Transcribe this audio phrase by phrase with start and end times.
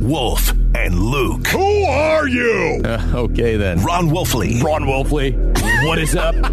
[0.00, 1.46] Wolf and Luke.
[1.48, 2.82] Who are you?
[2.84, 3.82] Uh, okay, then.
[3.82, 4.62] Ron Wolfley.
[4.62, 5.34] Ron Wolfley.
[5.86, 6.34] What is up?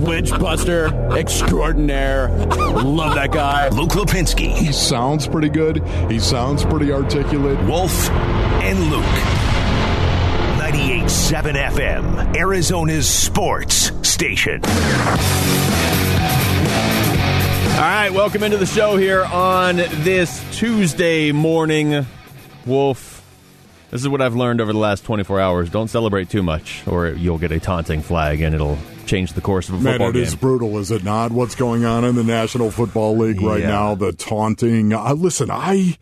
[0.00, 2.28] Witchbuster extraordinaire.
[2.30, 3.68] Love that guy.
[3.68, 4.52] Luke Lapinski.
[4.56, 5.86] He sounds pretty good.
[6.10, 7.62] He sounds pretty articulate.
[7.66, 9.04] Wolf and Luke.
[10.58, 14.60] 98.7 FM, Arizona's sports station.
[17.74, 22.06] All right, welcome into the show here on this Tuesday morning.
[22.66, 23.24] Wolf,
[23.90, 25.70] this is what I've learned over the last 24 hours.
[25.70, 29.68] Don't celebrate too much, or you'll get a taunting flag, and it'll change the course
[29.68, 30.22] of a Man, football it game.
[30.22, 31.32] It is brutal, is it not?
[31.32, 33.68] What's going on in the National Football League right Yeah.
[33.68, 33.94] now?
[33.94, 34.92] The taunting.
[34.92, 35.96] Uh, listen, I.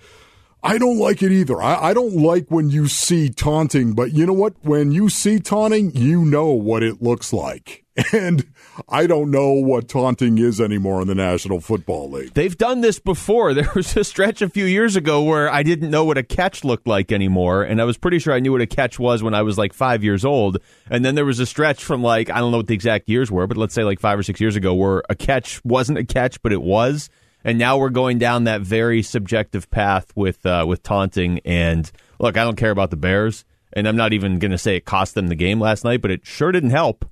[0.61, 1.63] I don't like it either.
[1.63, 4.55] I, I don't like when you see taunting, but you know what?
[4.63, 7.85] When you see taunting, you know what it looks like.
[8.13, 8.45] And
[8.89, 12.35] I don't know what taunting is anymore in the National Football League.
[12.35, 13.49] They've done this before.
[13.59, 16.63] There was a stretch a few years ago where I didn't know what a catch
[16.65, 19.35] looked like anymore, and I was pretty sure I knew what a catch was when
[19.35, 20.59] I was like five years old.
[20.89, 23.33] And then there was a stretch from like I don't know what the exact years
[23.33, 26.05] were, but let's say like five or six years ago, where a catch wasn't a
[26.05, 27.11] catch, but it was.
[27.43, 31.41] And now we're going down that very subjective path with uh, with taunting.
[31.45, 34.77] And look, I don't care about the Bears, and I'm not even going to say
[34.77, 37.05] it cost them the game last night, but it sure didn't help.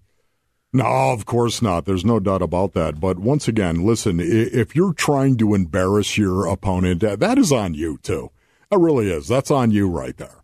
[0.76, 1.86] No, of course not.
[1.86, 3.00] There's no doubt about that.
[3.00, 7.96] But once again, listen, if you're trying to embarrass your opponent, that is on you
[8.02, 8.30] too.
[8.70, 9.26] It really is.
[9.26, 10.42] That's on you right there.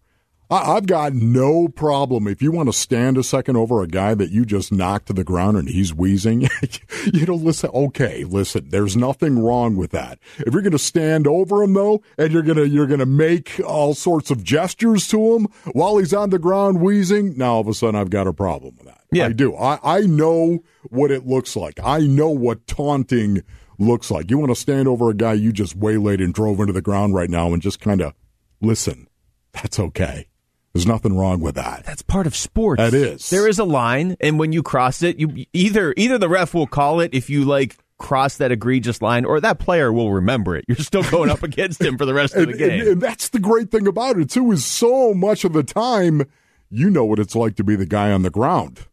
[0.52, 4.14] I, I've got no problem if you want to stand a second over a guy
[4.14, 6.42] that you just knocked to the ground and he's wheezing.
[7.12, 10.18] you know, listen, okay, listen, there's nothing wrong with that.
[10.38, 13.06] If you're going to stand over him though, and you're going to, you're going to
[13.06, 17.60] make all sorts of gestures to him while he's on the ground wheezing, now all
[17.60, 19.00] of a sudden I've got a problem with that.
[19.10, 19.26] Yeah.
[19.26, 19.56] I do.
[19.56, 20.58] I, I know
[20.90, 21.80] what it looks like.
[21.82, 23.42] I know what taunting
[23.78, 24.30] looks like.
[24.30, 27.14] You want to stand over a guy you just waylaid and drove into the ground
[27.14, 28.12] right now and just kind of
[28.60, 29.08] listen.
[29.54, 30.28] That's okay.
[30.74, 31.84] There's nothing wrong with that.
[31.84, 32.80] That's part of sports.
[32.80, 33.28] That is.
[33.30, 36.66] There is a line, and when you cross it, you either either the ref will
[36.66, 40.64] call it if you like cross that egregious line, or that player will remember it.
[40.66, 42.80] You're still going up against him for the rest of the game.
[42.80, 44.50] and- and that's the great thing about it too.
[44.50, 46.22] Is so much of the time,
[46.70, 48.86] you know what it's like to be the guy on the ground.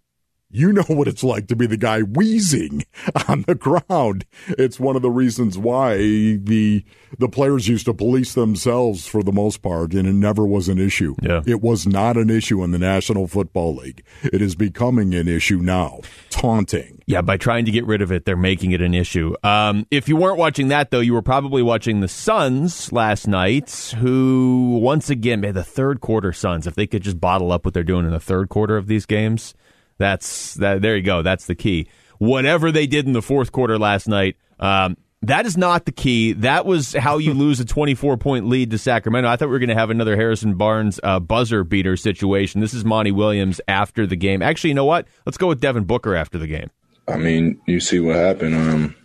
[0.51, 2.83] You know what it's like to be the guy wheezing
[3.27, 4.25] on the ground.
[4.47, 6.83] It's one of the reasons why the
[7.19, 10.79] the players used to police themselves for the most part, and it never was an
[10.79, 11.15] issue.
[11.21, 11.41] Yeah.
[11.45, 14.03] It was not an issue in the National Football League.
[14.23, 15.99] It is becoming an issue now.
[16.31, 17.03] Taunting.
[17.05, 19.35] Yeah, by trying to get rid of it, they're making it an issue.
[19.43, 23.93] Um, if you weren't watching that, though, you were probably watching the Suns last night,
[23.99, 27.75] who once again, man, the third quarter Suns, if they could just bottle up what
[27.75, 29.53] they're doing in the third quarter of these games,
[29.99, 30.81] that's that.
[30.81, 31.21] There you go.
[31.21, 31.87] That's the key.
[32.17, 36.33] Whatever they did in the fourth quarter last night, um, that is not the key.
[36.33, 39.29] That was how you lose a 24 point lead to Sacramento.
[39.29, 42.61] I thought we were going to have another Harrison Barnes uh, buzzer beater situation.
[42.61, 44.41] This is Monty Williams after the game.
[44.41, 45.07] Actually, you know what?
[45.25, 46.71] Let's go with Devin Booker after the game.
[47.07, 48.55] I mean, you see what happened.
[48.55, 48.95] Um,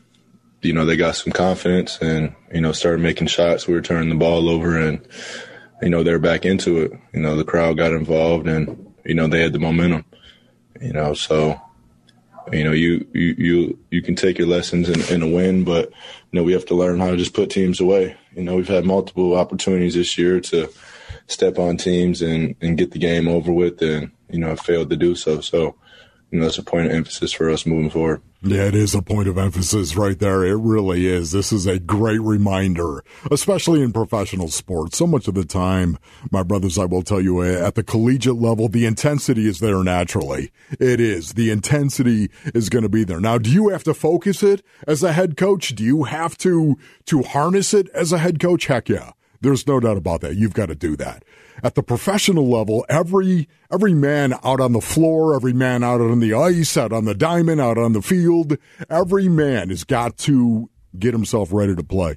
[0.63, 3.67] you know, they got some confidence and, you know, started making shots.
[3.67, 5.07] We were turning the ball over and,
[5.83, 6.93] you know, they're back into it.
[7.13, 10.05] You know, the crowd got involved and, you know, they had the momentum,
[10.81, 11.61] you know, so,
[12.53, 15.91] you know, you, you, you, you can take your lessons in, in a win, but,
[15.91, 18.17] you know, we have to learn how to just put teams away.
[18.35, 20.71] You know, we've had multiple opportunities this year to
[21.27, 24.91] step on teams and, and get the game over with and, you know, have failed
[24.91, 25.41] to do so.
[25.41, 25.77] So,
[26.33, 28.23] that's a point of emphasis for us moving forward.
[28.47, 30.45] Yeah, it is a point of emphasis right there.
[30.45, 31.33] It really is.
[31.33, 34.99] This is a great reminder, especially in professional sports.
[34.99, 35.97] So much of the time,
[36.31, 39.83] my brothers, I will tell you, uh, at the collegiate level, the intensity is there
[39.83, 40.53] naturally.
[40.79, 41.35] It is.
[41.35, 43.21] The intensity is going to be there.
[43.21, 45.75] Now, do you have to focus it as a head coach?
[45.75, 46.77] Do you have to,
[47.07, 48.67] to harness it as a head coach?
[48.67, 49.13] Heck yeah.
[49.45, 50.37] There's no doubt about that.
[50.37, 51.23] You've got to do that.
[51.63, 56.21] At the professional level, every every man out on the floor, every man out on
[56.21, 58.57] the ice, out on the diamond, out on the field,
[58.89, 62.17] every man has got to get himself ready to play.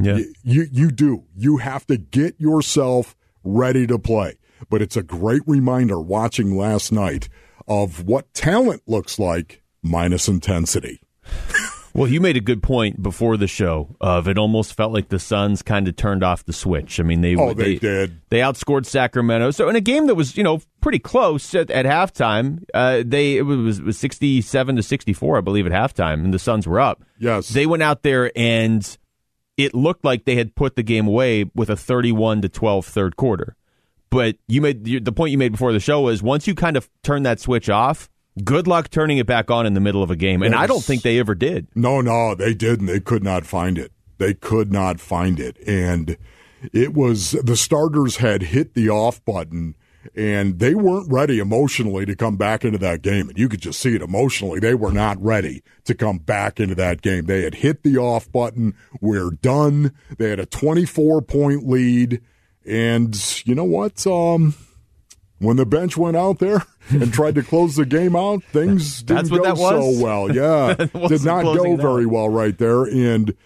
[0.00, 0.20] Yeah.
[0.42, 1.24] You you do.
[1.36, 4.38] You have to get yourself ready to play.
[4.70, 7.28] But it's a great reminder watching last night
[7.66, 11.00] of what talent looks like minus intensity.
[11.94, 13.94] Well, you made a good point before the show.
[14.00, 16.98] Of it almost felt like the Suns kind of turned off the switch.
[16.98, 18.20] I mean, they Oh, they did.
[18.30, 19.52] They outscored Sacramento.
[19.52, 23.36] So in a game that was you know pretty close at, at halftime, uh, they
[23.36, 26.38] it was, it was sixty seven to sixty four, I believe, at halftime, and the
[26.40, 27.04] Suns were up.
[27.18, 27.48] Yes.
[27.50, 28.98] They went out there and
[29.56, 32.86] it looked like they had put the game away with a thirty one to 12
[32.86, 33.54] third quarter.
[34.10, 36.88] But you made the point you made before the show was once you kind of
[37.04, 38.10] turn that switch off.
[38.42, 40.82] Good luck turning it back on in the middle of a game, and I don't
[40.82, 41.68] think they ever did.
[41.74, 42.86] No, no, they didn't.
[42.86, 43.92] They could not find it.
[44.18, 45.56] They could not find it.
[45.66, 46.16] And
[46.72, 49.74] it was the starters had hit the off button
[50.14, 53.28] and they weren't ready emotionally to come back into that game.
[53.28, 54.60] And you could just see it emotionally.
[54.60, 57.26] They were not ready to come back into that game.
[57.26, 58.74] They had hit the off button.
[59.00, 59.92] We're done.
[60.18, 62.20] They had a 24 point lead.
[62.66, 64.06] And you know what?
[64.06, 64.54] Um,
[65.44, 69.28] when the bench went out there and tried to close the game out, things didn't
[69.28, 70.30] go so well.
[70.34, 72.84] Yeah, did not go very well right there.
[72.84, 73.36] And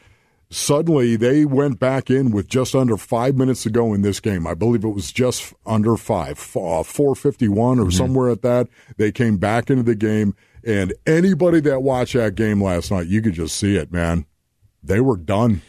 [0.51, 4.47] suddenly they went back in with just under five minutes to go in this game.
[4.47, 7.91] I believe it was just under five, uh, 451 or mm-hmm.
[7.91, 8.69] somewhere at that.
[8.97, 10.35] They came back into the game.
[10.65, 14.27] And anybody that watched that game last night, you could just see it, man.
[14.83, 15.63] They were done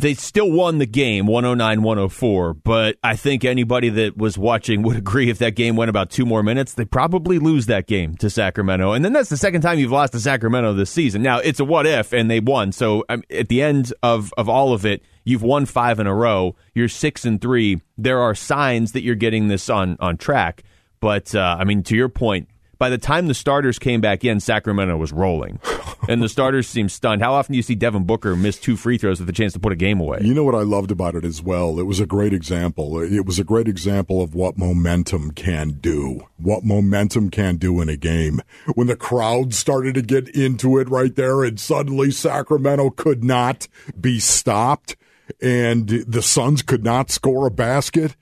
[0.00, 4.96] they still won the game 109 104 but i think anybody that was watching would
[4.96, 8.30] agree if that game went about two more minutes they probably lose that game to
[8.30, 8.92] sacramento.
[8.92, 11.22] And then that's the second time you've lost to sacramento this season.
[11.22, 12.72] Now it's a what if and they won.
[12.72, 16.14] So um, at the end of, of all of it you've won five in a
[16.14, 16.56] row.
[16.74, 17.80] You're six and three.
[17.98, 20.62] There are signs that you're getting this on on track.
[21.00, 22.48] But uh, i mean to your point
[22.80, 25.60] by the time the starters came back in, Sacramento was rolling,
[26.08, 27.20] and the starters seemed stunned.
[27.20, 29.60] How often do you see Devin Booker miss two free throws with a chance to
[29.60, 30.20] put a game away?
[30.22, 31.78] You know what I loved about it as well.
[31.78, 32.98] It was a great example.
[32.98, 36.26] It was a great example of what momentum can do.
[36.38, 38.40] What momentum can do in a game
[38.74, 43.68] when the crowd started to get into it right there, and suddenly Sacramento could not
[44.00, 44.96] be stopped,
[45.42, 48.16] and the Suns could not score a basket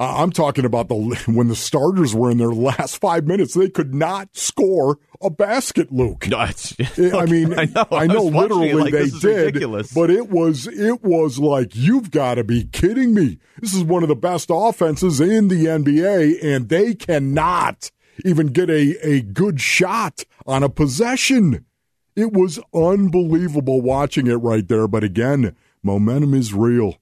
[0.00, 0.94] I'm talking about the
[1.26, 5.92] when the starters were in their last five minutes, they could not score a basket.
[5.92, 9.92] Luke, no, I mean, I know, I know I literally like, they did, ridiculous.
[9.92, 13.38] but it was it was like you've got to be kidding me.
[13.60, 17.90] This is one of the best offenses in the NBA, and they cannot
[18.24, 21.66] even get a a good shot on a possession.
[22.16, 24.88] It was unbelievable watching it right there.
[24.88, 26.96] But again, momentum is real.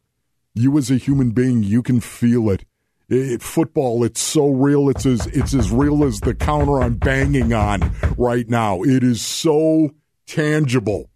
[0.55, 2.65] You as a human being, you can feel it
[3.09, 4.89] it, football, it's so real.
[4.91, 8.83] It's as it's as real as the counter I'm banging on right now.
[8.83, 9.95] It is so
[10.27, 11.11] tangible.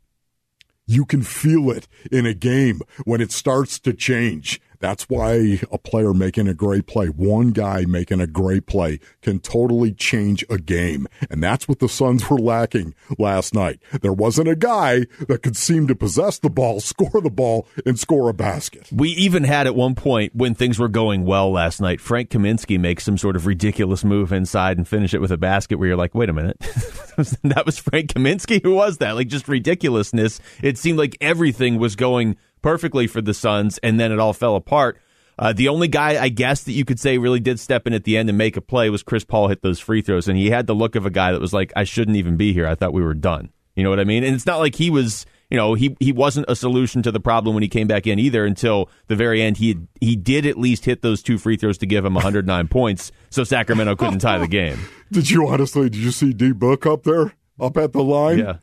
[0.87, 4.61] You can feel it in a game when it starts to change.
[4.82, 9.38] That's why a player making a great play, one guy making a great play, can
[9.38, 11.06] totally change a game.
[11.31, 13.81] And that's what the Suns were lacking last night.
[14.00, 17.96] There wasn't a guy that could seem to possess the ball, score the ball, and
[17.96, 18.88] score a basket.
[18.90, 22.79] We even had at one point when things were going well last night, Frank Kaminsky
[22.79, 25.96] makes some sort of ridiculous move inside and finish it with a basket where you're
[25.96, 26.58] like, wait a minute.
[27.44, 28.61] that was Frank Kaminsky?
[28.64, 29.12] Who was that?
[29.12, 30.40] Like just ridiculousness.
[30.61, 34.56] It seemed like everything was going perfectly for the Suns, and then it all fell
[34.56, 34.99] apart.
[35.38, 38.05] Uh, the only guy, I guess, that you could say really did step in at
[38.05, 40.50] the end and make a play was Chris Paul hit those free throws, and he
[40.50, 42.67] had the look of a guy that was like, I shouldn't even be here.
[42.67, 43.50] I thought we were done.
[43.75, 44.23] You know what I mean?
[44.23, 47.20] And it's not like he was, you know, he he wasn't a solution to the
[47.20, 49.56] problem when he came back in either until the very end.
[49.56, 53.12] He he did at least hit those two free throws to give him 109 points,
[53.31, 54.79] so Sacramento couldn't tie the game.
[55.12, 55.88] Did you honestly?
[55.88, 58.38] Did you see D Book up there, up at the line?
[58.38, 58.56] Yeah.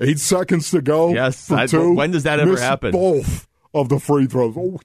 [0.00, 1.12] Eight seconds to go.
[1.12, 1.50] Yes.
[1.50, 2.92] I, when does that ever Missed happen?
[2.92, 4.54] Both of the free throws.
[4.56, 4.80] Oh,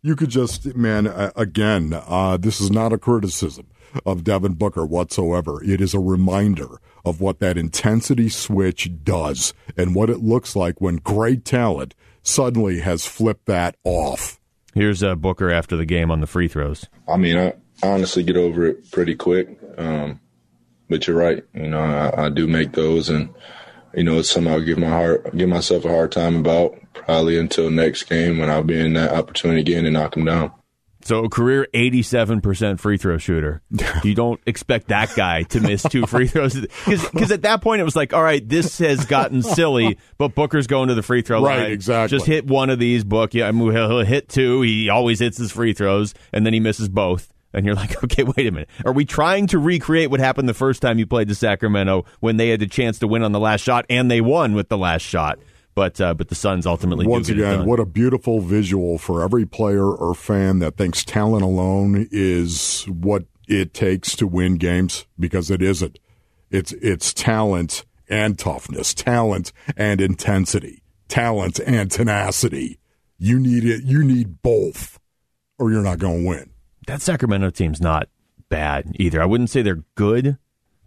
[0.00, 3.66] you could just, man, again, uh, this is not a criticism
[4.06, 5.62] of Devin Booker whatsoever.
[5.64, 10.80] It is a reminder of what that intensity switch does and what it looks like
[10.80, 14.38] when great talent suddenly has flipped that off.
[14.72, 16.86] Here's uh, Booker after the game on the free throws.
[17.08, 19.58] I mean, I honestly get over it pretty quick.
[19.76, 20.20] Um,
[20.88, 21.42] but you're right.
[21.54, 23.34] You know, I, I do make those and–
[23.94, 27.38] you know, it's something I'll give my heart, give myself a hard time about probably
[27.38, 30.52] until next game when I'll be in that opportunity again and knock him down.
[31.02, 33.62] So career 87% free throw shooter.
[34.04, 36.54] You don't expect that guy to miss two free throws.
[36.86, 40.66] Because at that point it was like, all right, this has gotten silly, but Booker's
[40.66, 41.60] going to the free throw right, line.
[41.60, 42.16] Right, exactly.
[42.16, 43.34] Just hit one of these, Book.
[43.34, 44.62] Yeah, he'll hit two.
[44.62, 47.32] He always hits his free throws, and then he misses both.
[47.52, 48.68] And you're like, okay, wait a minute.
[48.84, 52.36] Are we trying to recreate what happened the first time you played to Sacramento when
[52.36, 54.78] they had the chance to win on the last shot and they won with the
[54.78, 55.38] last shot?
[55.74, 59.86] But uh, but the Suns ultimately once again, what a beautiful visual for every player
[59.86, 65.62] or fan that thinks talent alone is what it takes to win games because it
[65.62, 65.98] isn't.
[66.50, 72.80] It's it's talent and toughness, talent and intensity, talent and tenacity.
[73.16, 73.84] You need it.
[73.84, 74.98] You need both,
[75.56, 76.50] or you're not going to win
[76.90, 78.08] that Sacramento team's not
[78.48, 79.22] bad either.
[79.22, 80.38] I wouldn't say they're good,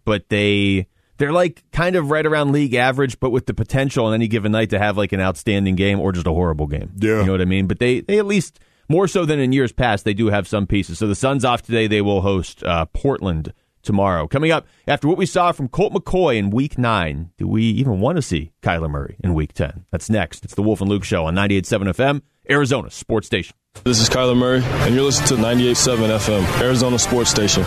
[0.04, 4.14] but they they're like kind of right around league average, but with the potential on
[4.14, 6.92] any given night to have like an outstanding game or just a horrible game.
[6.96, 7.20] Yeah.
[7.20, 7.66] You know what I mean?
[7.66, 10.66] But they, they at least more so than in years past, they do have some
[10.66, 10.98] pieces.
[10.98, 14.26] So the Suns off today, they will host uh, Portland tomorrow.
[14.26, 18.00] Coming up after what we saw from Colt McCoy in week nine, do we even
[18.00, 19.86] want to see Kyler Murray in week 10?
[19.90, 20.44] That's next.
[20.44, 23.56] It's the Wolf and Luke Show on 98.7 FM, Arizona Sports Station.
[23.84, 27.64] This is Kyler Murray, and you're listening to 98.7 FM, Arizona Sports Station.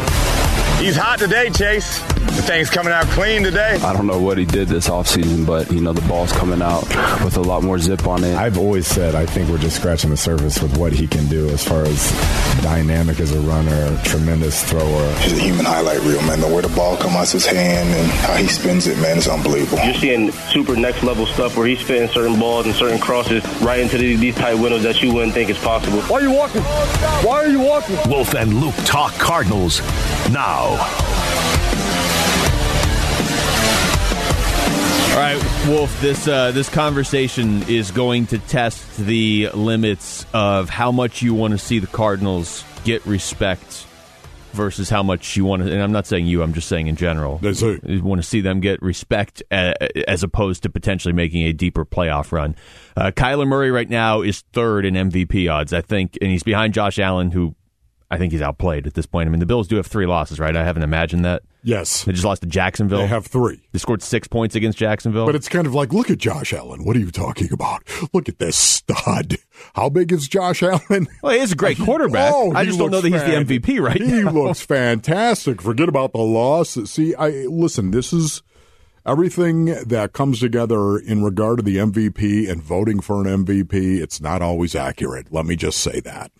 [0.79, 1.99] He's hot today, Chase.
[2.37, 3.79] The thing's coming out clean today.
[3.81, 6.83] I don't know what he did this offseason, but, you know, the ball's coming out
[7.23, 8.35] with a lot more zip on it.
[8.35, 11.49] I've always said I think we're just scratching the surface with what he can do
[11.49, 12.11] as far as
[12.61, 15.13] dynamic as a runner, tremendous thrower.
[15.21, 16.39] He's a human highlight reel, man.
[16.41, 19.27] The way the ball comes out his hand and how he spins it, man, it's
[19.27, 19.83] unbelievable.
[19.83, 23.79] You're seeing super next level stuff where he's fitting certain balls and certain crosses right
[23.79, 26.01] into these, these tight windows that you wouldn't think is possible.
[26.01, 26.61] Why are you walking?
[26.61, 27.97] Why are you walking?
[28.07, 29.81] Wolf and Luke talk Cardinals
[30.29, 30.66] now.
[35.11, 36.01] All right, Wolf.
[36.01, 41.53] This uh, this conversation is going to test the limits of how much you want
[41.53, 43.85] to see the Cardinals get respect
[44.53, 45.71] versus how much you want to.
[45.71, 46.43] And I'm not saying you.
[46.43, 47.37] I'm just saying in general.
[47.37, 47.83] That's it.
[47.83, 49.73] You want to see them get respect uh,
[50.07, 52.55] as opposed to potentially making a deeper playoff run.
[52.95, 56.73] Uh, Kyler Murray right now is third in MVP odds, I think, and he's behind
[56.73, 57.55] Josh Allen, who
[58.09, 59.27] I think he's outplayed at this point.
[59.27, 60.55] I mean, the Bills do have three losses, right?
[60.55, 61.43] I haven't imagined that.
[61.61, 62.05] Yes.
[62.05, 62.99] They just lost to Jacksonville.
[62.99, 63.59] They have three.
[63.73, 65.25] They scored six points against Jacksonville.
[65.25, 66.85] But it's kind of like, look at Josh Allen.
[66.85, 67.83] What are you talking about?
[68.13, 69.35] Look at this stud.
[69.75, 71.07] How big is Josh Allen?
[71.21, 72.31] Well, he is a great oh, quarterback.
[72.33, 74.31] Oh, I just don't know that he's fan- the MVP right He now.
[74.31, 74.61] looks
[75.01, 75.61] fantastic.
[75.61, 76.69] Forget about the loss.
[76.89, 78.41] See, I listen, this is
[79.05, 83.99] everything that comes together in regard to the MVP and voting for an MVP.
[84.01, 85.27] It's not always accurate.
[85.31, 86.31] Let me just say that.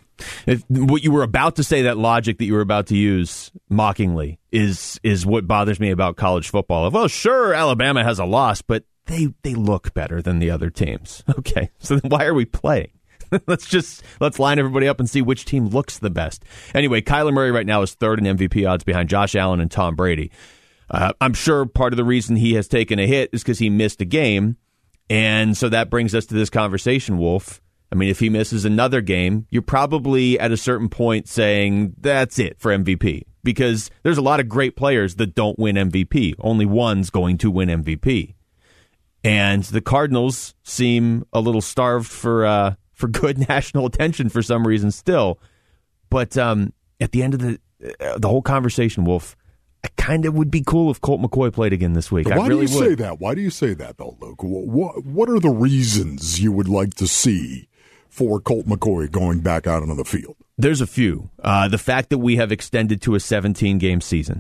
[0.46, 3.52] If, what you were about to say, that logic that you were about to use
[3.70, 6.86] mockingly, is is what bothers me about college football.
[6.86, 10.70] Of Well, sure, Alabama has a loss, but they they look better than the other
[10.70, 11.24] teams.
[11.38, 12.92] Okay, so then why are we playing?
[13.48, 16.44] let's just let's line everybody up and see which team looks the best.
[16.74, 19.96] Anyway, Kyler Murray right now is third in MVP odds behind Josh Allen and Tom
[19.96, 20.32] Brady.
[20.90, 23.70] Uh, I'm sure part of the reason he has taken a hit is because he
[23.70, 24.58] missed a game,
[25.10, 27.62] and so that brings us to this conversation, Wolf.
[27.92, 32.38] I mean, if he misses another game, you're probably at a certain point saying that's
[32.38, 36.36] it for MVP because there's a lot of great players that don't win MVP.
[36.40, 38.36] Only one's going to win MVP,
[39.24, 44.68] and the Cardinals seem a little starved for uh, for good national attention for some
[44.68, 45.40] reason still.
[46.10, 47.60] But um, at the end of the
[48.02, 49.38] uh, the whole conversation, Wolf,
[49.84, 52.28] I kind of would be cool if Colt McCoy played again this week.
[52.28, 52.88] Why I really do you would.
[52.90, 53.20] say that?
[53.22, 54.44] Why do you say that, though, Luke?
[54.44, 57.70] What, what are the reasons you would like to see
[58.10, 60.36] for Colt McCoy going back out onto the field?
[60.60, 61.30] There's a few.
[61.44, 64.40] Uh, the fact that we have extended to a 17 game season.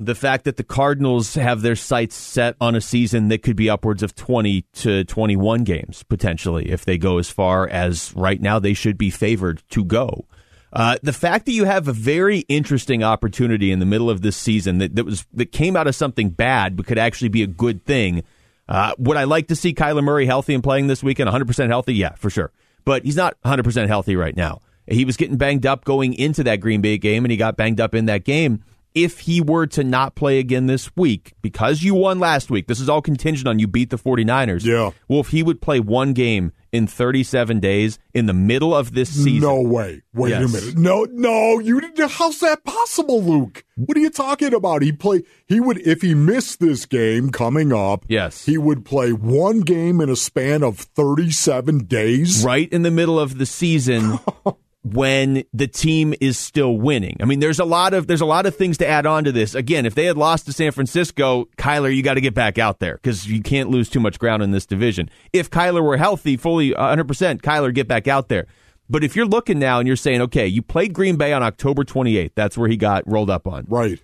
[0.00, 3.70] The fact that the Cardinals have their sights set on a season that could be
[3.70, 8.58] upwards of 20 to 21 games, potentially, if they go as far as right now
[8.58, 10.26] they should be favored to go.
[10.72, 14.36] Uh, the fact that you have a very interesting opportunity in the middle of this
[14.36, 17.46] season that, that was that came out of something bad but could actually be a
[17.46, 18.22] good thing.
[18.68, 21.28] Uh, would I like to see Kyler Murray healthy and playing this weekend?
[21.28, 21.94] 100% healthy?
[21.94, 22.52] Yeah, for sure.
[22.84, 24.60] But he's not 100% healthy right now.
[24.86, 27.80] He was getting banged up going into that Green Bay game, and he got banged
[27.80, 28.64] up in that game.
[28.94, 32.78] If he were to not play again this week, because you won last week, this
[32.80, 34.64] is all contingent on you beat the 49ers.
[34.64, 34.90] Yeah.
[35.08, 39.10] Well, if he would play one game in 37 days in the middle of this
[39.10, 39.40] season.
[39.40, 40.02] No way.
[40.14, 40.42] Wait Yes.
[40.54, 40.78] a minute.
[40.78, 41.80] No, no, you.
[42.08, 43.64] How's that possible, Luke?
[43.76, 44.82] What are you talking about?
[44.82, 45.22] He play.
[45.46, 48.04] He would if he missed this game coming up.
[48.08, 48.44] Yes.
[48.46, 52.44] he would play one game in a span of thirty-seven days.
[52.44, 54.18] right in the middle of the season
[54.84, 57.16] when the team is still winning.
[57.20, 59.32] I mean, there's a lot of there's a lot of things to add on to
[59.32, 59.54] this.
[59.54, 62.80] Again, if they had lost to San Francisco, Kyler, you got to get back out
[62.80, 65.08] there because you can't lose too much ground in this division.
[65.32, 68.46] If Kyler were healthy, fully 100, percent Kyler get back out there.
[68.90, 71.84] But if you're looking now and you're saying, okay, you played Green Bay on October
[71.84, 73.64] 28th, that's where he got rolled up on.
[73.68, 74.02] Right.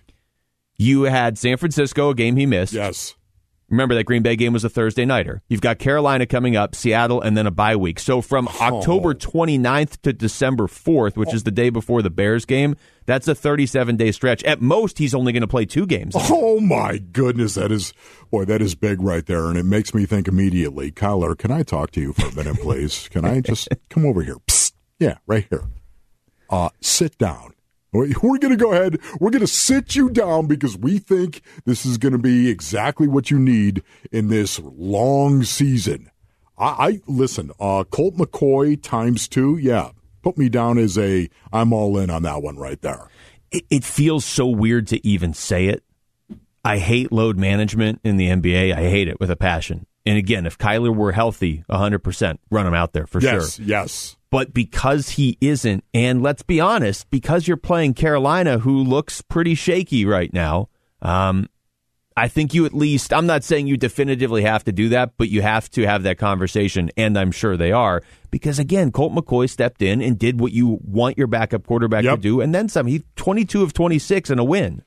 [0.77, 2.73] You had San Francisco, a game he missed.
[2.73, 3.15] Yes.
[3.69, 5.41] Remember that Green Bay game was a Thursday nighter.
[5.47, 7.99] You've got Carolina coming up, Seattle, and then a bye week.
[7.99, 12.75] So from October 29th to December 4th, which is the day before the Bears game,
[13.05, 14.43] that's a 37 day stretch.
[14.43, 16.15] At most, he's only going to play two games.
[16.41, 17.93] Oh my goodness, that is
[18.31, 20.91] boy, that is big right there, and it makes me think immediately.
[20.91, 23.07] Kyler, can I talk to you for a minute, please?
[23.09, 24.37] Can I just come over here?
[24.47, 24.73] Psst.
[24.99, 25.63] Yeah, right here.
[26.49, 27.53] Uh, sit down.
[27.91, 28.99] We- We're going to go ahead.
[29.19, 33.07] We're going to sit you down because we think this is going to be exactly
[33.07, 36.09] what you need in this long season.
[36.57, 37.51] I, I listen.
[37.59, 39.57] Uh, Colt McCoy times two.
[39.57, 39.91] Yeah,
[40.21, 41.29] put me down as a.
[41.51, 43.07] I'm all in on that one right there.
[43.51, 45.83] It, it feels so weird to even say it.
[46.63, 48.73] I hate load management in the NBA.
[48.73, 49.85] I hate it with a passion.
[50.05, 53.65] And again, if Kyler were healthy, 100%, run him out there for yes, sure.
[53.65, 54.17] yes.
[54.31, 59.55] But because he isn't, and let's be honest, because you're playing Carolina, who looks pretty
[59.55, 60.69] shaky right now,
[61.01, 61.47] um,
[62.15, 65.29] I think you at least, I'm not saying you definitively have to do that, but
[65.29, 68.03] you have to have that conversation, and I'm sure they are.
[68.29, 72.15] Because again, Colt McCoy stepped in and did what you want your backup quarterback Yep.
[72.15, 72.87] to do, and then some.
[72.87, 74.83] He 22 of 26 and a win.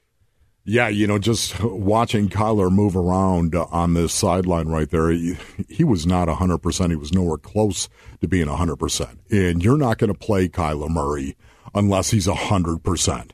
[0.65, 5.37] Yeah, you know, just watching Kyler move around on this sideline right there, he,
[5.69, 6.91] he was not 100%.
[6.91, 7.89] He was nowhere close
[8.21, 9.19] to being 100%.
[9.31, 11.37] And you're not going to play Kyler Murray
[11.75, 13.31] unless he's 100%.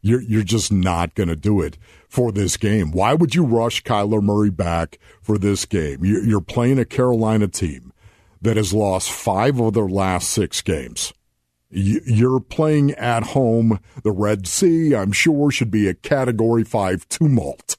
[0.00, 2.90] You're, you're just not going to do it for this game.
[2.90, 6.04] Why would you rush Kyler Murray back for this game?
[6.04, 7.92] You're playing a Carolina team
[8.40, 11.12] that has lost five of their last six games.
[11.72, 13.80] You- You're playing at home.
[14.04, 17.76] The Red Sea, I'm sure, should be a Category 5 tumult.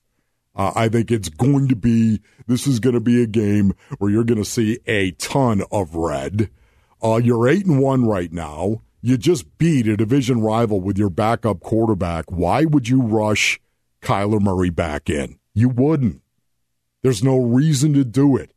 [0.56, 4.12] Uh, I think it's going to be, this is going to be a game where
[4.12, 6.50] you're going to see a ton of red.
[7.04, 8.82] Uh, you're 8 and 1 right now.
[9.02, 12.26] You just beat a division rival with your backup quarterback.
[12.32, 13.60] Why would you rush
[14.02, 15.38] Kyler Murray back in?
[15.54, 16.22] You wouldn't.
[17.02, 18.53] There's no reason to do it.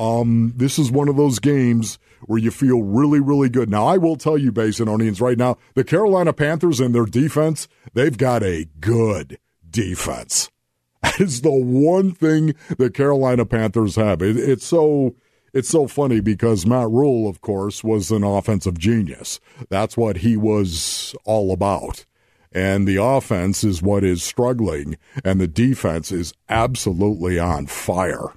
[0.00, 3.68] Um, this is one of those games where you feel really, really good.
[3.68, 8.16] Now, I will tell you, Basinonians, right now, the Carolina Panthers and their defense, they've
[8.16, 9.38] got a good
[9.68, 10.50] defense.
[11.02, 14.20] That is the one thing the Carolina Panthers have.
[14.20, 15.14] It, it's so
[15.54, 19.40] it's so funny because Matt Rhule, of course, was an offensive genius.
[19.70, 22.04] That's what he was all about.
[22.52, 28.34] And the offense is what is struggling, and the defense is absolutely on fire.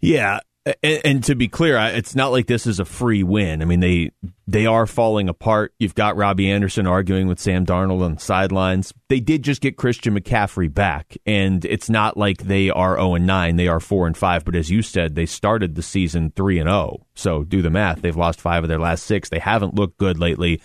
[0.00, 0.40] Yeah,
[0.82, 3.62] and, and to be clear, it's not like this is a free win.
[3.62, 4.10] I mean, they
[4.46, 5.74] they are falling apart.
[5.78, 8.92] You've got Robbie Anderson arguing with Sam Darnold on the sidelines.
[9.08, 13.26] They did just get Christian McCaffrey back, and it's not like they are zero and
[13.26, 13.56] nine.
[13.56, 14.44] They are four and five.
[14.44, 17.06] But as you said, they started the season three and zero.
[17.14, 18.02] So do the math.
[18.02, 19.28] They've lost five of their last six.
[19.28, 20.60] They haven't looked good lately.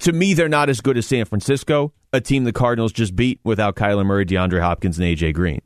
[0.00, 3.40] To me, they're not as good as San Francisco, a team the Cardinals just beat
[3.44, 5.60] without Kyler Murray, DeAndre Hopkins, and AJ Green.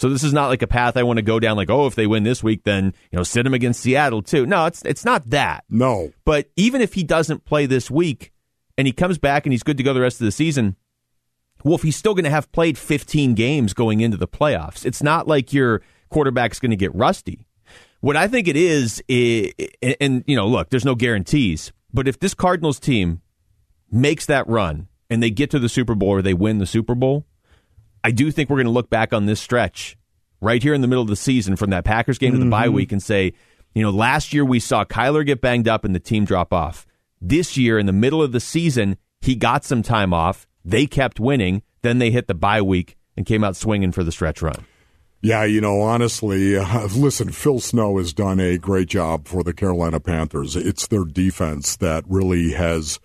[0.00, 1.58] So this is not like a path I want to go down.
[1.58, 4.46] Like, oh, if they win this week, then you know, sit him against Seattle too.
[4.46, 5.64] No, it's it's not that.
[5.68, 8.32] No, But even if he doesn't play this week
[8.78, 10.76] and he comes back and he's good to go the rest of the season,
[11.64, 14.86] well, if he's still going to have played 15 games going into the playoffs.
[14.86, 17.46] It's not like your quarterback's going to get rusty.
[18.00, 19.02] What I think it is,
[20.00, 23.20] and you know, look, there's no guarantees, but if this Cardinals team
[23.92, 26.94] makes that run and they get to the Super Bowl or they win the Super
[26.94, 27.26] Bowl,
[28.02, 29.96] I do think we're going to look back on this stretch
[30.40, 32.68] right here in the middle of the season from that Packers game to the bye
[32.68, 33.34] week and say,
[33.74, 36.86] you know, last year we saw Kyler get banged up and the team drop off.
[37.20, 40.46] This year, in the middle of the season, he got some time off.
[40.64, 41.62] They kept winning.
[41.82, 44.64] Then they hit the bye week and came out swinging for the stretch run.
[45.22, 49.52] Yeah, you know, honestly, uh, listen, Phil Snow has done a great job for the
[49.52, 50.56] Carolina Panthers.
[50.56, 52.98] It's their defense that really has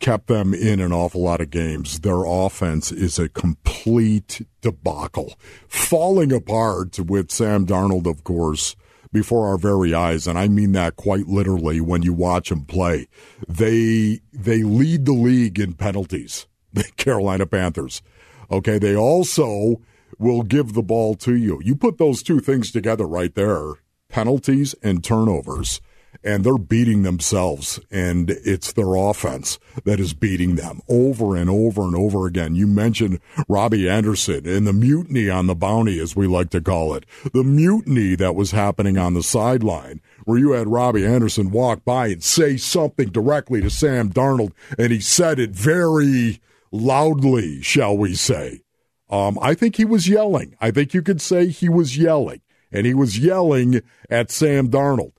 [0.00, 2.00] kept them in an awful lot of games.
[2.00, 5.34] Their offense is a complete debacle,
[5.68, 8.76] falling apart with Sam Darnold, of course,
[9.12, 13.08] before our very eyes, and I mean that quite literally when you watch them play.
[13.48, 18.02] They they lead the league in penalties, the Carolina Panthers.
[18.50, 19.80] Okay, they also
[20.18, 21.60] will give the ball to you.
[21.62, 23.74] You put those two things together right there,
[24.08, 25.80] penalties and turnovers,
[26.28, 31.84] and they're beating themselves and it's their offense that is beating them over and over
[31.84, 32.54] and over again.
[32.54, 36.92] You mentioned Robbie Anderson and the mutiny on the bounty as we like to call
[36.92, 37.06] it.
[37.32, 42.08] The mutiny that was happening on the sideline where you had Robbie Anderson walk by
[42.08, 48.14] and say something directly to Sam Darnold and he said it very loudly, shall we
[48.14, 48.60] say.
[49.08, 50.56] Um, I think he was yelling.
[50.60, 55.12] I think you could say he was yelling, and he was yelling at Sam Darnold.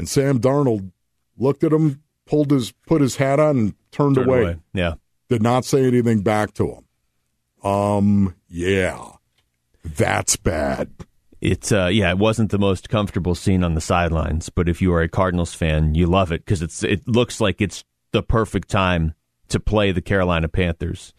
[0.00, 0.92] And Sam Darnold
[1.36, 4.40] looked at him, pulled his, put his hat on, and turned, Turned away.
[4.40, 4.56] away.
[4.72, 4.94] Yeah.
[5.28, 6.66] Did not say anything back to
[7.62, 7.70] him.
[7.70, 9.04] Um, yeah,
[9.84, 10.88] that's bad.
[11.42, 14.90] It's uh, yeah, it wasn't the most comfortable scene on the sidelines, but if you
[14.94, 18.70] are a Cardinals fan, you love it because it's it looks like it's the perfect
[18.70, 19.12] time
[19.50, 21.12] to play the Carolina Panthers.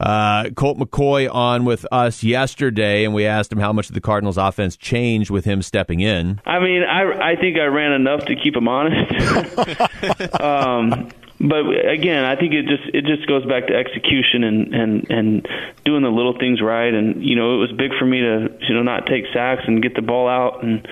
[0.00, 4.00] Uh, Colt McCoy on with us yesterday, and we asked him how much of the
[4.00, 6.40] Cardinals' offense changed with him stepping in.
[6.46, 10.40] I mean, I I think I ran enough to keep him honest.
[10.40, 15.10] um, but again, I think it just it just goes back to execution and and
[15.10, 15.48] and
[15.84, 16.92] doing the little things right.
[16.92, 19.82] And you know, it was big for me to you know not take sacks and
[19.82, 20.86] get the ball out and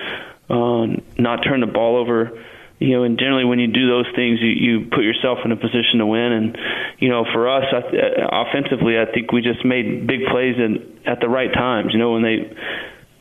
[0.49, 2.31] um, not turn the ball over.
[2.79, 5.55] You know, and generally when you do those things, you you put yourself in a
[5.55, 6.31] position to win.
[6.31, 6.57] And
[6.99, 11.01] you know, for us, I, uh, offensively, I think we just made big plays in,
[11.05, 11.93] at the right times.
[11.93, 12.53] You know, when they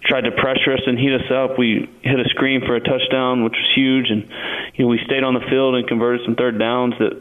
[0.06, 1.58] tried to pressure us and heat us up.
[1.58, 4.22] We hit a screen for a touchdown, which was huge, and
[4.74, 7.12] you know we stayed on the field and converted some third downs that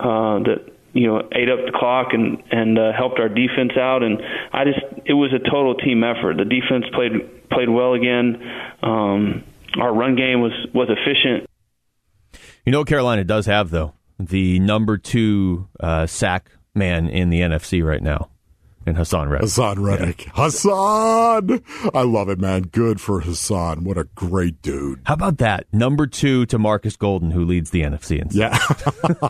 [0.00, 4.02] uh, that you know ate up the clock and and uh, helped our defense out.
[4.02, 4.20] And
[4.52, 6.36] I just it was a total team effort.
[6.36, 8.42] The defense played played well again.
[8.82, 9.44] Um,
[9.78, 11.45] our run game was was efficient.
[12.66, 17.84] You know Carolina does have though the number two uh, sack man in the NFC
[17.84, 18.28] right now
[18.86, 19.48] and Haason Reddick.
[19.48, 20.26] Haason Reddick.
[20.26, 20.32] Yeah.
[20.32, 21.90] Haason!
[21.94, 22.62] I love it, man.
[22.62, 23.82] Good for Haason.
[23.82, 25.00] What a great dude.
[25.04, 25.66] How about that?
[25.72, 28.20] Number two to Marcus Golden, who leads the NFC.
[28.20, 28.56] In yeah.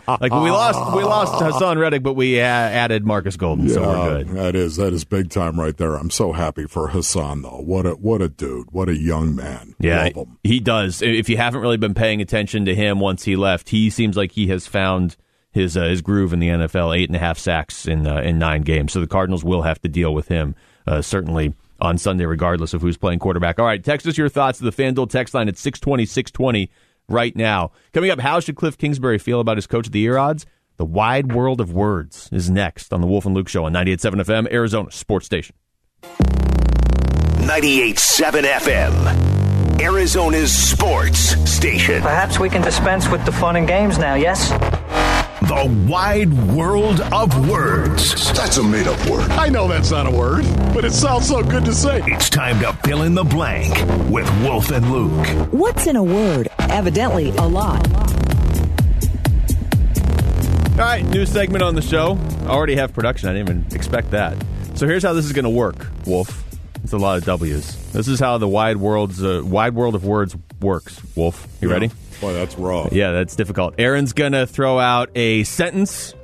[0.07, 4.23] like we lost, we lost Haason Reddick, but we added Marcus Golden, yeah, so we're
[4.23, 4.29] good.
[4.29, 5.95] That is that is big time right there.
[5.95, 7.61] I'm so happy for Haason though.
[7.61, 8.71] What a what a dude.
[8.71, 9.75] What a young man.
[9.79, 10.09] Yeah,
[10.43, 11.01] he does.
[11.01, 14.31] If you haven't really been paying attention to him once he left, he seems like
[14.31, 15.17] he has found
[15.57, 16.97] his uh, his groove in the NFL.
[16.97, 18.93] Eight and a half sacks in uh, in nine games.
[18.93, 22.81] So the Cardinals will have to deal with him uh, certainly on Sunday, regardless of
[22.81, 23.59] who's playing quarterback.
[23.59, 26.71] All right, text us your thoughts to the FanDuel text line at 620, 620
[27.07, 27.71] right now.
[27.93, 30.45] Coming up, how should Cliff Kingsbury feel about his Coach of the Year odds?
[30.77, 34.23] The Wide World of Words is next on the Wolf and Luke Show on 98.7
[34.23, 35.55] FM, Arizona Sports Station.
[37.47, 42.01] 98.7 FM, Arizona's sports station.
[42.01, 44.51] Perhaps we can dispense with the fun and games now, yes?
[45.41, 48.33] The wide world of words.
[48.33, 49.29] That's a made up word.
[49.31, 52.01] I know that's not a word, but it sounds so good to say.
[52.07, 53.71] It's time to fill in the blank
[54.09, 55.53] with Wolf and Luke.
[55.53, 56.49] What's in a word?
[56.57, 57.87] Evidently, a lot.
[60.71, 62.17] All right, new segment on the show.
[62.41, 63.29] I already have production.
[63.29, 64.35] I didn't even expect that.
[64.73, 66.43] So here's how this is going to work, Wolf.
[66.83, 67.91] It's a lot of W's.
[67.93, 70.99] This is how the wide world's uh, wide world of words works.
[71.15, 71.73] Wolf, you yeah.
[71.73, 71.91] ready?
[72.21, 72.87] Boy, that's raw.
[72.91, 73.75] Yeah, that's difficult.
[73.77, 76.15] Aaron's going to throw out a sentence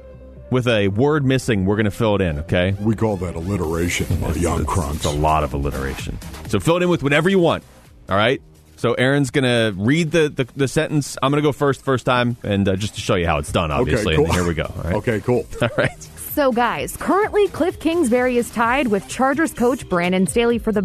[0.50, 1.66] with a word missing.
[1.66, 2.76] We're going to fill it in, okay?
[2.80, 4.98] We call that alliteration, my young crunks.
[4.98, 6.18] It's a lot of alliteration.
[6.48, 7.64] So fill it in with whatever you want,
[8.10, 8.42] all right?
[8.78, 11.18] So Aaron's going to read the, the, the, sentence.
[11.22, 13.52] I'm going to go first, first time, and uh, just to show you how it's
[13.52, 14.14] done, obviously.
[14.14, 14.26] Okay, cool.
[14.26, 14.64] And here we go.
[14.64, 14.96] All right?
[14.96, 15.46] Okay, cool.
[15.62, 16.04] All right.
[16.34, 20.82] So, guys, currently Cliff Kingsbury is tied with Chargers coach Brandon Staley for the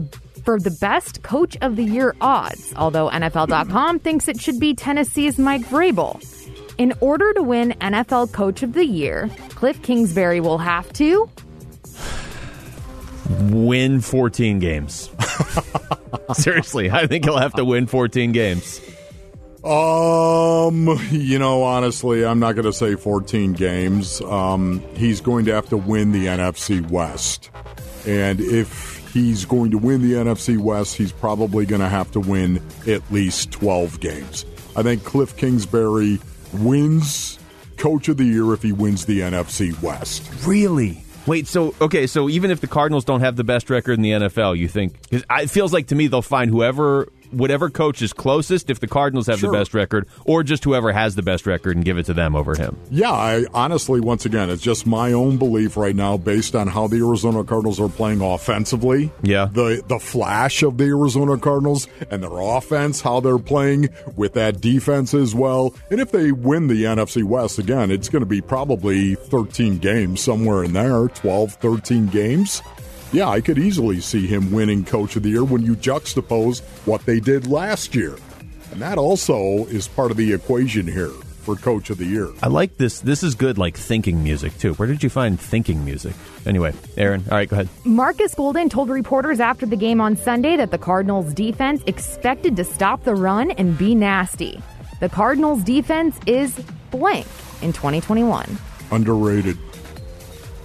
[0.49, 5.39] for the best coach of the year odds, although NFL.com thinks it should be Tennessee's
[5.39, 6.25] Mike Vrabel.
[6.79, 11.29] In order to win NFL Coach of the Year, Cliff Kingsbury will have to
[13.51, 15.11] win 14 games.
[16.33, 18.81] Seriously, I think he'll have to win 14 games.
[19.63, 24.23] Um, you know, honestly, I'm not going to say 14 games.
[24.23, 27.51] Um, he's going to have to win the NFC West.
[28.07, 32.21] And if he's going to win the NFC West, he's probably going to have to
[32.21, 34.45] win at least 12 games.
[34.77, 36.19] I think Cliff Kingsbury
[36.55, 37.39] wins
[37.77, 40.23] Coach of the Year if he wins the NFC West.
[40.47, 41.03] Really?
[41.27, 44.13] Wait, so okay, so even if the Cardinals don't have the best record in the
[44.13, 48.13] NFL, you think Cause it feels like to me they'll find whoever whatever coach is
[48.13, 49.51] closest if the Cardinals have sure.
[49.51, 52.35] the best record, or just whoever has the best record and give it to them
[52.35, 52.77] over him.
[52.91, 56.87] Yeah, I honestly, once again, it's just my own belief right now based on how
[56.87, 59.11] the Arizona Cardinals are playing offensively.
[59.23, 59.49] Yeah.
[59.53, 64.61] The the flash of the Arizona Cardinals and their offense, how they're playing with that
[64.61, 65.75] defense as well.
[65.91, 70.21] And if they win the NFC West again, it's going to be probably 13 games
[70.21, 72.63] somewhere in there, 12, 13 games
[73.13, 77.05] yeah, I could easily see him winning Coach of the Year when you juxtapose what
[77.07, 78.17] they did last year.
[78.71, 82.29] And that also is part of the equation here for Coach of the Year.
[82.43, 83.01] I like this.
[83.01, 84.75] This is good, like thinking music, too.
[84.75, 86.13] Where did you find thinking music?
[86.45, 87.69] Anyway, Aaron, all right, go ahead.
[87.85, 92.65] Marcus Golden told reporters after the game on Sunday that the Cardinals' defense expected to
[92.65, 94.61] stop the run and be nasty.
[95.01, 96.55] The Cardinals' defense is
[96.91, 97.27] blank
[97.63, 98.59] in 2021.
[98.91, 99.57] Underrated.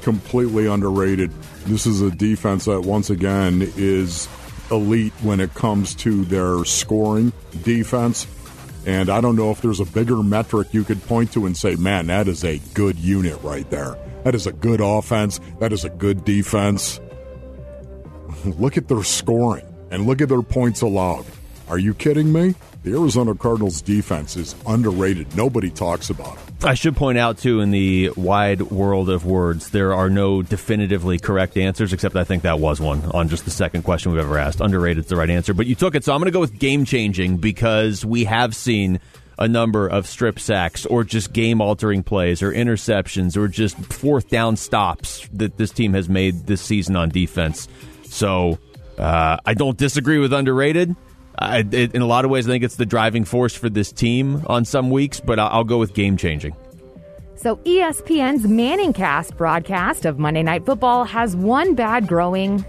[0.02, 1.32] Completely underrated.
[1.66, 4.28] This is a defense that, once again, is
[4.70, 7.32] elite when it comes to their scoring
[7.64, 8.28] defense.
[8.86, 11.76] And I don't know if there's a bigger metric you could point to and say,
[11.76, 13.98] man, that is a good unit right there.
[14.24, 15.40] That is a good offense.
[15.60, 17.00] That is a good defense.
[18.46, 21.26] look at their scoring and look at their points allowed.
[21.70, 22.56] Are you kidding me?
[22.84, 25.36] The Arizona Cardinals defense is underrated.
[25.38, 26.53] Nobody talks about it.
[26.66, 31.20] I should point out, too, in the wide world of words, there are no definitively
[31.20, 34.38] correct answers, except I think that was one on just the second question we've ever
[34.38, 34.62] asked.
[34.62, 36.58] Underrated is the right answer, but you took it, so I'm going to go with
[36.58, 39.02] game changing because we have seen
[39.38, 44.30] a number of strip sacks or just game altering plays or interceptions or just fourth
[44.30, 47.68] down stops that this team has made this season on defense.
[48.06, 48.58] So
[48.98, 50.96] uh, I don't disagree with underrated.
[51.38, 53.92] I, it, in a lot of ways, I think it's the driving force for this
[53.92, 56.56] team on some weeks, but I'll, I'll go with game changing.
[57.36, 62.64] So, ESPN's Manning Cast broadcast of Monday Night Football has one bad growing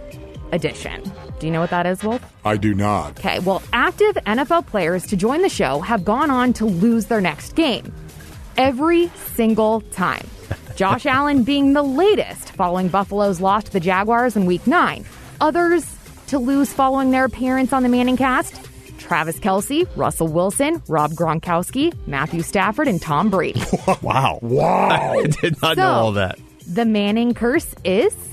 [0.50, 1.02] addition.
[1.38, 2.24] Do you know what that is, Wolf?
[2.44, 3.18] I do not.
[3.18, 7.20] Okay, well, active NFL players to join the show have gone on to lose their
[7.20, 7.92] next game
[8.56, 10.26] every single time.
[10.76, 15.04] Josh Allen being the latest following Buffalo's loss to the Jaguars in week nine.
[15.40, 15.84] Others
[16.28, 18.54] to lose following their appearance on the Manning cast
[18.98, 23.62] Travis Kelce, Russell Wilson, Rob Gronkowski, Matthew Stafford, and Tom Brady.
[24.02, 24.38] wow.
[24.40, 24.88] Wow.
[25.20, 26.38] I did not So- know all that.
[26.66, 28.16] The Manning curse is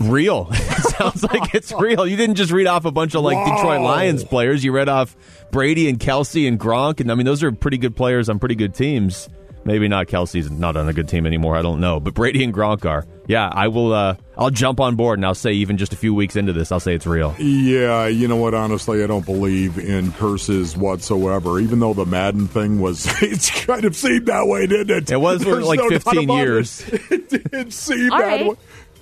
[0.00, 0.52] Real.
[0.52, 2.06] Sounds like it's real.
[2.06, 4.62] You didn't just read off a bunch of like Detroit Lions players.
[4.62, 5.16] You read off
[5.50, 8.56] Brady and Kelce and Gronk, and I mean those are pretty good players on pretty
[8.56, 9.28] good teams.
[9.64, 11.54] Maybe not Kelce's not on a good team anymore.
[11.54, 13.06] I don't know, but Brady and Gronk are.
[13.26, 13.92] Yeah, I will.
[13.92, 16.72] Uh, I'll jump on board and I'll say even just a few weeks into this,
[16.72, 17.34] I'll say it's real.
[17.38, 18.54] Yeah, you know what?
[18.54, 21.60] Honestly, I don't believe in curses whatsoever.
[21.60, 25.10] Even though the Madden thing was, it's kind of seemed that way, didn't it?
[25.12, 26.40] It was for There's like no 15 about it.
[26.40, 26.84] years.
[27.10, 28.46] It did seem All that right.
[28.48, 28.56] way.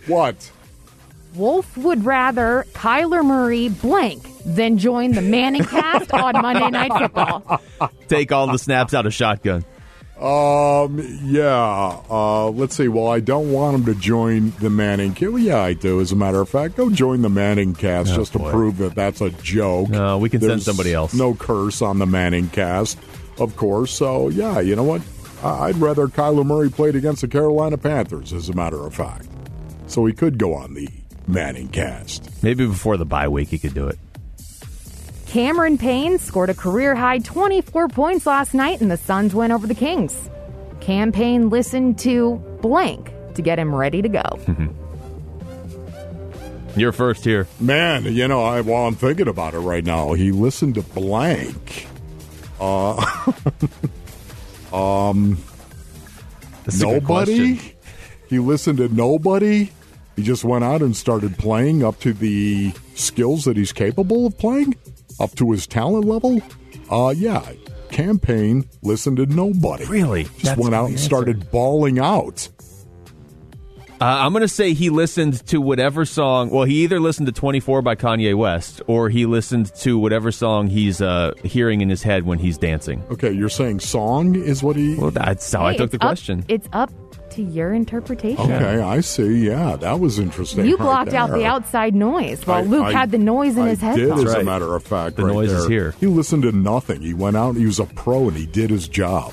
[0.06, 0.50] What?
[1.34, 7.60] Wolf would rather Kyler Murray blank than join the Manning cast on Monday Night Football.
[8.08, 9.64] Take all the snaps out of shotgun.
[10.20, 12.00] Um, yeah.
[12.10, 12.88] Uh, let's see.
[12.88, 15.16] Well, I don't want him to join the Manning.
[15.20, 16.00] Well, yeah, I do.
[16.00, 18.94] As a matter of fact, go join the Manning cast Oh, just to prove that
[18.94, 19.90] that's a joke.
[19.90, 21.14] No, we can send somebody else.
[21.14, 22.98] No curse on the Manning cast,
[23.38, 23.92] of course.
[23.92, 25.02] So, yeah, you know what?
[25.42, 29.26] I'd rather Kyler Murray played against the Carolina Panthers, as a matter of fact.
[29.86, 30.88] So he could go on the
[31.28, 32.42] Manning cast.
[32.42, 33.98] Maybe before the bye week, he could do it.
[35.28, 39.66] Cameron Payne scored a career high 24 points last night in the Suns win over
[39.66, 40.30] the Kings.
[40.80, 44.22] Cam Payne listened to blank to get him ready to go.
[46.76, 47.46] You're first here.
[47.60, 51.86] Man, you know, I, while I'm thinking about it right now, he listened to blank.
[52.58, 52.96] Uh,
[54.72, 55.36] um,
[56.64, 57.60] That's a good nobody.
[58.28, 59.72] He listened to nobody.
[60.16, 64.38] He just went out and started playing up to the skills that he's capable of
[64.38, 64.74] playing,
[65.20, 66.40] up to his talent level.
[66.90, 67.50] Uh, yeah.
[67.90, 69.84] Cam Payne listened to nobody.
[69.86, 70.24] Really?
[70.24, 71.04] Just That's went out and answer.
[71.04, 72.48] started bawling out.
[74.00, 76.50] Uh, I'm going to say he listened to whatever song.
[76.50, 80.68] Well, he either listened to 24 by Kanye West or he listened to whatever song
[80.68, 83.02] he's uh, hearing in his head when he's dancing.
[83.10, 84.94] Okay, you're saying song is what he.
[84.94, 86.44] Well, that's how I took the up- question.
[86.46, 86.92] it's up
[87.38, 88.50] to your interpretation.
[88.52, 89.46] Okay, I see.
[89.46, 90.66] Yeah, that was interesting.
[90.66, 93.62] You right blocked out the outside noise while I- Luke I- had the noise in
[93.62, 94.24] I his did, headphones.
[94.24, 94.44] as a right.
[94.44, 95.16] matter of fact.
[95.16, 95.94] The right noise is here.
[96.00, 97.00] He listened to nothing.
[97.00, 97.56] He went out.
[97.56, 99.32] He was a pro, and he did his job.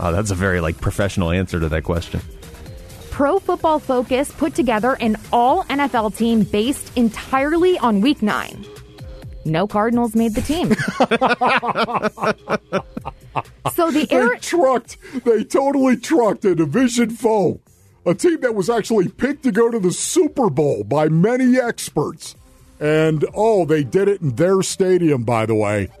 [0.00, 2.20] Oh, that's a very like professional answer to that question.
[3.10, 8.66] Pro Football Focus put together an all NFL team based entirely on week nine.
[9.44, 10.74] No Cardinals made the team.
[13.74, 14.96] so the They Ari- trucked.
[15.24, 17.60] They totally trucked a division foe,
[18.04, 22.34] a team that was actually picked to go to the Super Bowl by many experts.
[22.78, 25.88] And oh, they did it in their stadium, by the way.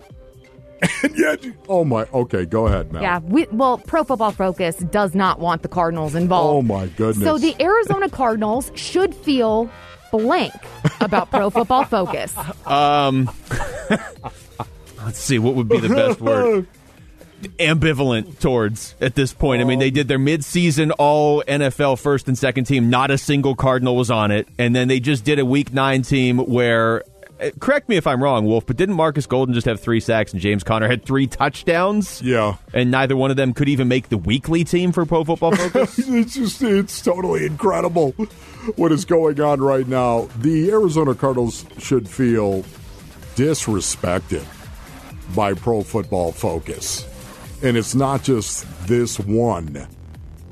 [1.02, 2.02] And yet, oh my.
[2.12, 3.00] Okay, go ahead, Mel.
[3.02, 6.54] yeah, we, well, Pro Football Focus does not want the Cardinals involved.
[6.58, 7.24] Oh my goodness.
[7.24, 9.70] So the Arizona Cardinals should feel
[10.12, 10.52] blank
[11.00, 12.34] about Pro Football Focus.
[12.66, 13.30] Um,
[15.04, 16.66] let's see, what would be the best word?
[17.58, 19.60] Ambivalent towards at this point.
[19.60, 22.90] I mean, they did their midseason all NFL first and second team.
[22.90, 24.48] Not a single Cardinal was on it.
[24.58, 27.02] And then they just did a week nine team where,
[27.40, 30.32] uh, correct me if I'm wrong, Wolf, but didn't Marcus Golden just have three sacks
[30.32, 32.22] and James Conner had three touchdowns?
[32.22, 32.56] Yeah.
[32.72, 35.98] And neither one of them could even make the weekly team for Pro Football Focus?
[35.98, 38.12] it's just it's totally incredible
[38.76, 40.28] what is going on right now.
[40.38, 42.64] The Arizona Cardinals should feel
[43.36, 44.44] disrespected
[45.34, 47.06] by Pro Football Focus.
[47.62, 49.88] And it's not just this one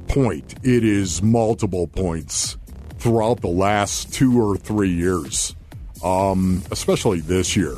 [0.08, 2.56] point, it is multiple points
[2.98, 5.54] throughout the last two or three years,
[6.02, 7.74] um, especially this year.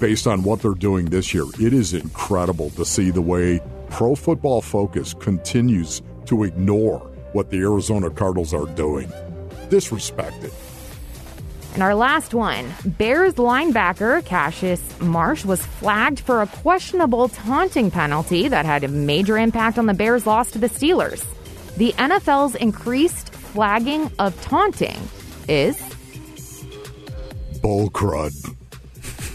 [0.00, 4.14] Based on what they're doing this year, it is incredible to see the way Pro
[4.14, 6.98] Football Focus continues to ignore
[7.32, 9.08] what the Arizona Cardinals are doing.
[9.68, 10.52] Disrespected.
[11.74, 18.46] And our last one Bears linebacker Cassius Marsh was flagged for a questionable taunting penalty
[18.48, 21.24] that had a major impact on the Bears' loss to the Steelers.
[21.76, 24.96] The NFL's increased flagging of taunting
[25.48, 25.76] is
[27.60, 28.32] Bull crud.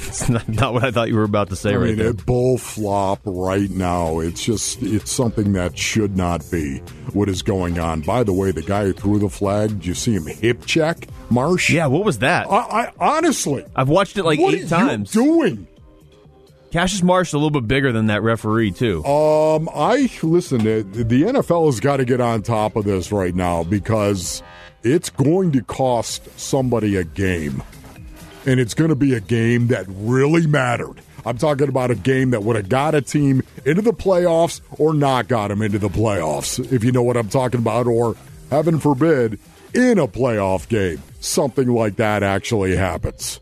[0.10, 2.10] It's not, not what I thought you were about to say I right mean, there.
[2.10, 4.20] a bull flop right now.
[4.20, 6.80] It's just, it's something that should not be
[7.14, 8.02] what is going on.
[8.02, 11.08] By the way, the guy who threw the flag, did you see him hip check
[11.30, 11.70] Marsh?
[11.70, 12.48] Yeah, what was that?
[12.50, 15.14] I, I honestly, I've watched it like what eight are times.
[15.14, 15.68] you doing?
[16.72, 19.04] Cassius Marsh is a little bit bigger than that referee too.
[19.06, 20.64] Um, I listen.
[20.64, 24.44] The the NFL has got to get on top of this right now because
[24.84, 27.64] it's going to cost somebody a game,
[28.50, 31.02] and it's going to be a game that really mattered.
[31.24, 34.96] I'm talking about a game that would have got a team into the playoffs or
[34.96, 38.16] not got them into the playoffs, if you know what I'm talking about, or
[38.50, 39.40] heaven forbid,
[39.76, 43.40] in a playoff game, something like that actually happens.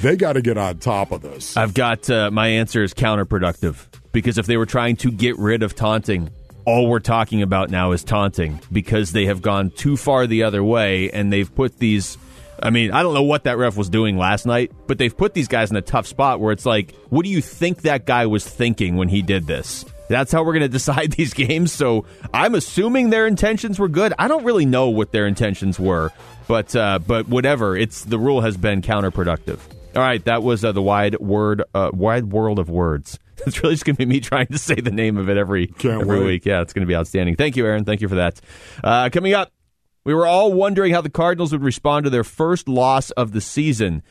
[0.00, 1.56] They got to get on top of this.
[1.56, 5.64] I've got uh, my answer is counterproductive because if they were trying to get rid
[5.64, 6.30] of taunting,
[6.64, 10.62] all we're talking about now is taunting because they have gone too far the other
[10.62, 12.16] way and they've put these.
[12.62, 15.34] I mean, I don't know what that ref was doing last night, but they've put
[15.34, 18.26] these guys in a tough spot where it's like, what do you think that guy
[18.26, 19.84] was thinking when he did this?
[20.08, 21.72] That's how we're going to decide these games.
[21.72, 24.12] So I'm assuming their intentions were good.
[24.18, 26.10] I don't really know what their intentions were,
[26.48, 27.76] but uh, but whatever.
[27.76, 29.58] It's the rule has been counterproductive.
[29.96, 33.18] All right, that was uh, the wide word, uh, wide world of words.
[33.46, 35.68] It's really just going to be me trying to say the name of it every
[35.68, 36.26] Can't every wait.
[36.26, 36.44] week.
[36.44, 37.36] Yeah, it's going to be outstanding.
[37.36, 37.86] Thank you, Aaron.
[37.86, 38.38] Thank you for that.
[38.84, 39.50] Uh, coming up,
[40.04, 43.40] we were all wondering how the Cardinals would respond to their first loss of the
[43.40, 44.02] season.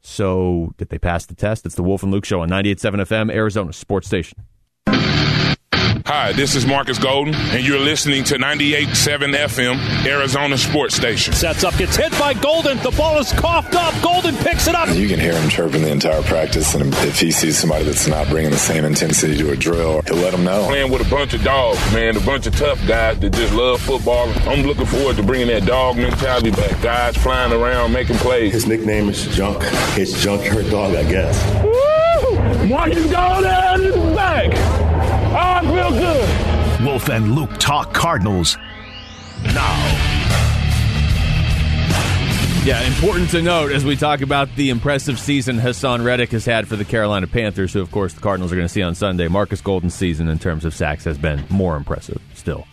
[0.00, 1.66] So, did they pass the test?
[1.66, 4.44] It's the Wolf and Luke Show on 98.7 FM, Arizona Sports Station.
[6.08, 11.34] Hi, this is Marcus Golden, and you're listening to 98.7 FM, Arizona Sports Station.
[11.34, 12.78] Sets up, gets hit by Golden.
[12.78, 13.92] The ball is coughed up.
[14.02, 14.88] Golden picks it up.
[14.88, 18.26] You can hear him chirping the entire practice, and if he sees somebody that's not
[18.28, 20.64] bringing the same intensity to a drill, he'll let them know.
[20.68, 23.78] Playing with a bunch of dogs, man, a bunch of tough guys that just love
[23.82, 24.32] football.
[24.48, 26.80] I'm looking forward to bringing that dog mentality back.
[26.80, 28.54] Guys flying around, making plays.
[28.54, 29.58] His nickname is Junk.
[29.98, 31.62] It's Junkyard Dog, I guess.
[31.62, 32.66] Woo!
[32.66, 34.77] Marcus Golden is back.
[35.38, 36.84] Oh, I feel good.
[36.84, 38.56] Wolf and Luke talk Cardinals
[39.44, 40.18] now.
[42.64, 46.66] Yeah, important to note as we talk about the impressive season Haason Reddick has had
[46.66, 49.28] for the Carolina Panthers, who, of course, the Cardinals are going to see on Sunday.
[49.28, 52.66] Marcus Golden's season in terms of sacks has been more impressive still.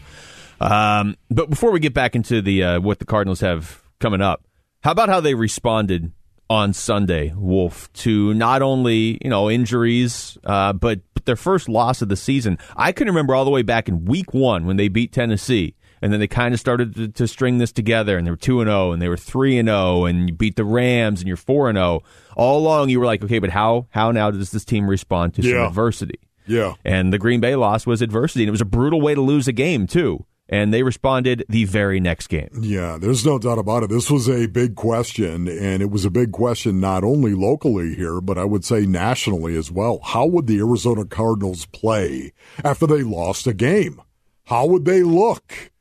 [0.60, 4.43] Um, but before we get back into the uh, what the Cardinals have coming up,
[4.82, 6.12] how about how they responded
[6.50, 12.02] on Sunday, Wolf, to not only you know injuries, uh, but, but their first loss
[12.02, 12.58] of the season.
[12.76, 16.14] I can remember all the way back in Week One when they beat Tennessee, and
[16.14, 18.68] then they kind of started to, to string this together, and they were two and
[18.68, 21.70] zero, and they were three and zero, and you beat the Rams, and you're four
[21.70, 22.04] and zero.
[22.36, 25.44] All along, you were like, okay, but how how now does this team respond to
[25.44, 26.20] some adversity?
[26.48, 26.74] Yeah.
[26.84, 29.48] And the Green Bay loss was adversity, and it was a brutal way to lose
[29.48, 30.26] a game too.
[30.48, 32.50] And they responded the very next game.
[32.60, 33.90] Yeah, there's no doubt about it.
[33.90, 38.22] This was a big question, and it was a big question not only locally here,
[38.22, 40.00] but I would say nationally as well.
[40.04, 42.32] How would the Arizona Cardinals play
[42.64, 44.02] after they lost a game?
[44.46, 45.72] How would they look?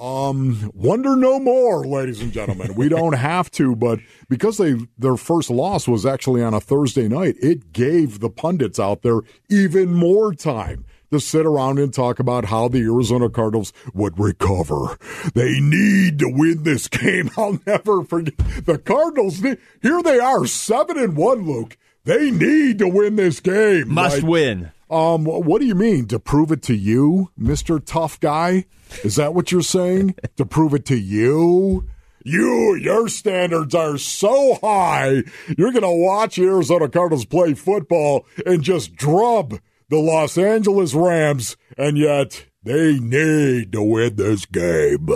[0.00, 2.74] Um, wonder no more, ladies and gentlemen.
[2.74, 7.06] We don't have to, but because they their first loss was actually on a Thursday
[7.06, 9.20] night, it gave the pundits out there
[9.50, 14.96] even more time to sit around and talk about how the Arizona Cardinals would recover.
[15.34, 17.30] They need to win this game.
[17.36, 19.40] I'll never forget the Cardinals.
[19.40, 21.46] Here they are, seven and one.
[21.46, 23.92] Luke, they need to win this game.
[23.92, 24.72] Must Like, win.
[24.90, 28.66] um, what do you mean to prove it to you, Mister Tough Guy?
[29.04, 30.14] Is that what you're saying?
[30.36, 31.86] to prove it to you?
[32.22, 35.22] You, your standards are so high.
[35.56, 39.58] You're going to watch Arizona Cardinals play football and just drub
[39.90, 45.08] the Los Angeles Rams, and yet they need to win this game.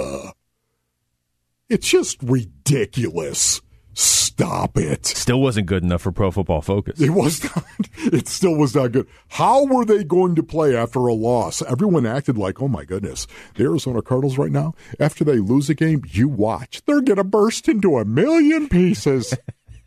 [1.68, 3.62] It's just ridiculous.
[3.94, 5.06] Stop it.
[5.06, 7.00] Still wasn't good enough for Pro Football Focus.
[7.00, 7.64] It was not.
[8.12, 9.06] It still was not good.
[9.28, 11.62] How were they going to play after a loss?
[11.62, 15.74] Everyone acted like, oh my goodness, the Arizona Cardinals right now, after they lose a
[15.74, 16.82] game, you watch.
[16.84, 19.32] They're going to burst into a million pieces.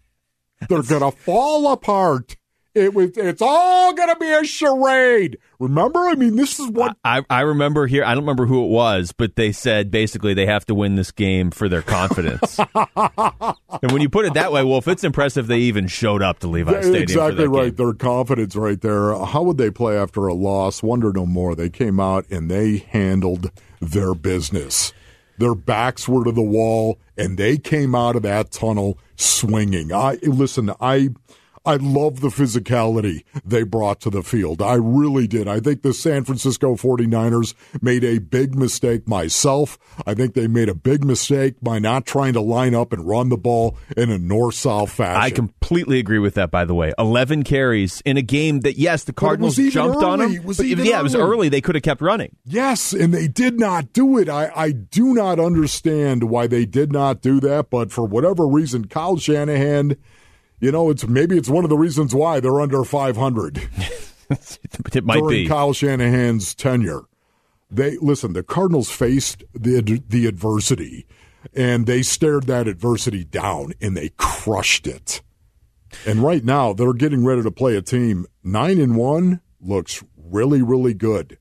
[0.68, 2.38] They're going to fall apart.
[2.78, 3.12] It was.
[3.18, 5.38] It's all going to be a charade.
[5.60, 6.00] Remember?
[6.00, 8.04] I mean, this is what I, I remember here.
[8.04, 11.12] I don't remember who it was, but they said basically they have to win this
[11.12, 12.60] game for their confidence.
[12.76, 16.48] and when you put it that way, Wolf, it's impressive they even showed up to
[16.48, 17.08] Levi Yeah, Stadium.
[17.08, 17.76] for exactly right.
[17.76, 17.86] game.
[17.88, 19.16] Their confidence right there.
[19.26, 20.84] How would they play after a loss?
[20.84, 21.56] Wonder no more.
[21.56, 24.94] They came out and they handled their business.
[25.40, 29.92] Their backs were to the wall, and they came out of that tunnel swinging.
[29.94, 30.72] I listen.
[30.82, 31.10] I.
[31.68, 34.62] I love the physicality they brought to the field.
[34.62, 35.48] I really did.
[35.50, 39.78] I think the San Francisco 49ers made a big mistake myself.
[40.06, 43.28] I think they made a big mistake by not trying to line up and run
[43.28, 45.22] the ball in a north south fashion.
[45.22, 46.52] I completely agree with that.
[46.52, 50.36] By the way, eleven carries in a game that yes, the Cardinals jumped on early.
[50.36, 50.42] them.
[50.42, 51.24] It was but even yeah, it was early.
[51.24, 51.50] early.
[51.50, 52.36] They could have kept running.
[52.46, 54.30] Yes, and they did not do it.
[54.30, 58.88] I, I do not understand why they did not do that, but for whatever reason,
[58.88, 59.98] Kyle Shanahan,
[60.60, 63.70] you know, it's maybe it's one of the reasons why they're under 500
[64.94, 65.48] It might during be.
[65.48, 67.04] Kyle Shanahan's tenure.
[67.70, 71.06] They listen, the Cardinals faced the the adversity
[71.54, 75.22] and they stared that adversity down and they crushed it.
[76.06, 78.26] And right now, they're getting ready to play a team.
[78.44, 81.38] Nine and one looks really, really good.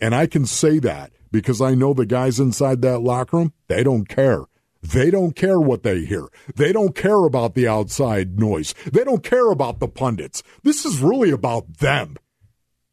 [0.00, 3.82] And I can say that because I know the guys inside that locker room, they
[3.82, 4.44] don't care.
[4.82, 6.28] They don't care what they hear.
[6.54, 8.74] They don't care about the outside noise.
[8.90, 10.42] They don't care about the pundits.
[10.62, 12.16] This is really about them.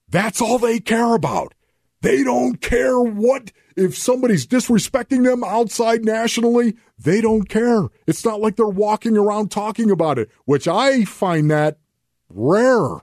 [0.10, 1.54] That's all they care about.
[2.02, 7.88] They don't care what, if somebody's disrespecting them outside nationally, they don't care.
[8.06, 11.80] It's not like they're walking around talking about it, which I find that
[12.30, 13.02] rare.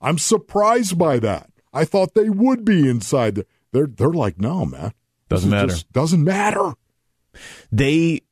[0.00, 1.50] I'm surprised by that.
[1.72, 3.36] I thought they would be inside.
[3.36, 4.92] The, they're they're like, no, man,
[5.28, 5.74] doesn't matter.
[5.92, 6.74] doesn't matter.
[7.72, 8.22] They.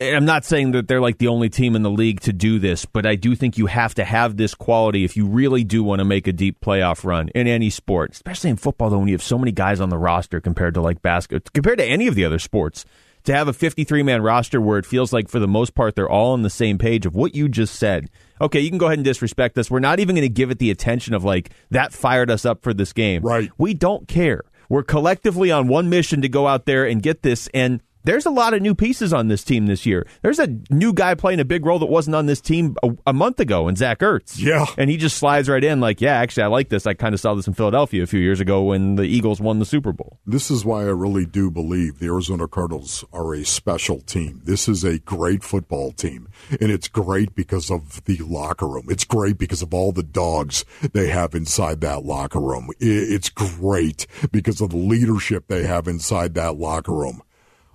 [0.00, 2.84] I'm not saying that they're like the only team in the league to do this,
[2.84, 5.98] but I do think you have to have this quality if you really do want
[5.98, 8.90] to make a deep playoff run in any sport, especially in football.
[8.90, 11.78] Though, when you have so many guys on the roster compared to like basketball, compared
[11.78, 12.84] to any of the other sports,
[13.24, 16.08] to have a 53 man roster where it feels like for the most part they're
[16.08, 18.08] all on the same page of what you just said.
[18.40, 19.70] Okay, you can go ahead and disrespect us.
[19.70, 22.62] We're not even going to give it the attention of like that fired us up
[22.62, 23.22] for this game.
[23.22, 23.50] Right.
[23.58, 24.44] We don't care.
[24.68, 28.30] We're collectively on one mission to go out there and get this and there's a
[28.30, 30.06] lot of new pieces on this team this year.
[30.22, 33.12] There's a new guy playing a big role that wasn't on this team a, a
[33.12, 34.38] month ago, and Zach Ertz.
[34.38, 34.64] Yeah.
[34.78, 36.86] And he just slides right in, like, yeah, actually, I like this.
[36.86, 39.58] I kind of saw this in Philadelphia a few years ago when the Eagles won
[39.58, 40.18] the Super Bowl.
[40.24, 44.40] This is why I really do believe the Arizona Cardinals are a special team.
[44.42, 46.28] This is a great football team,
[46.62, 48.86] and it's great because of the locker room.
[48.88, 52.70] It's great because of all the dogs they have inside that locker room.
[52.80, 57.20] It's great because of the leadership they have inside that locker room.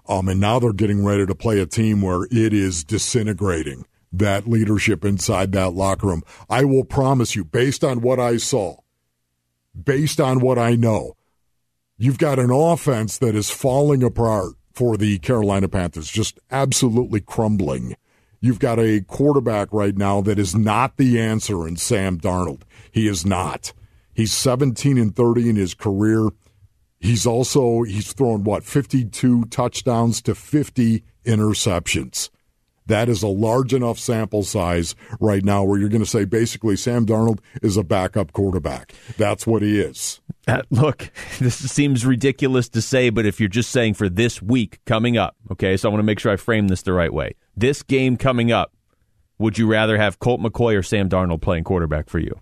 [0.07, 4.47] Um, and now they're getting ready to play a team where it is disintegrating that
[4.47, 6.23] leadership inside that locker room.
[6.49, 8.77] I will promise you, based on what I saw,
[9.81, 11.15] based on what I know,
[11.97, 17.95] you've got an offense that is falling apart for the Carolina Panthers, just absolutely crumbling.
[18.39, 22.63] You've got a quarterback right now that is not the answer in Sam Darnold.
[22.91, 23.73] He is not.
[24.13, 26.29] He's 17 and 30 in his career.
[27.03, 32.29] He's also he's thrown what 52 touchdowns to 50 interceptions.
[32.85, 36.77] That is a large enough sample size right now where you're going to say basically
[36.77, 38.93] Sam Darnold is a backup quarterback.
[39.17, 40.21] That's what he is.
[40.47, 44.79] Uh, look, this seems ridiculous to say, but if you're just saying for this week
[44.85, 47.35] coming up, okay, so I want to make sure I frame this the right way.
[47.57, 48.71] This game coming up,
[49.39, 52.39] would you rather have Colt McCoy or Sam Darnold playing quarterback for you?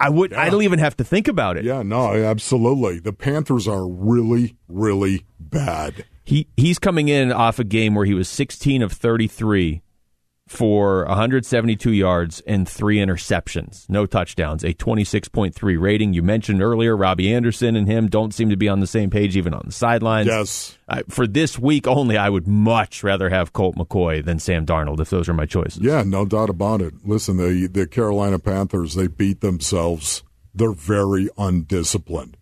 [0.00, 0.32] I would.
[0.32, 0.40] Yeah.
[0.42, 1.64] I don't even have to think about it.
[1.64, 3.00] Yeah, no, absolutely.
[3.00, 6.04] The Panthers are really, really bad.
[6.24, 9.81] He he's coming in off a game where he was 16 of 33
[10.52, 16.12] for 172 yards and three interceptions, no touchdowns, a 26.3 rating.
[16.12, 19.36] You mentioned earlier Robbie Anderson and him don't seem to be on the same page
[19.36, 20.28] even on the sidelines.
[20.28, 20.78] Yes.
[20.88, 25.00] Uh, for this week only, I would much rather have Colt McCoy than Sam Darnold
[25.00, 25.82] if those are my choices.
[25.82, 26.94] Yeah, no doubt about it.
[27.04, 30.22] Listen, the the Carolina Panthers they beat themselves.
[30.54, 32.36] They're very undisciplined.